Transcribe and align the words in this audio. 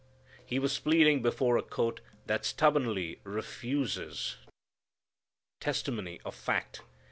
He 0.43 0.57
was 0.57 0.79
pleading 0.79 1.21
before 1.21 1.57
a 1.57 1.61
court 1.61 2.01
that 2.25 2.43
stubbornly 2.43 3.19
refuses 3.23 4.37
testimony 5.59 6.19
of 6.25 6.33
fact. 6.33 6.81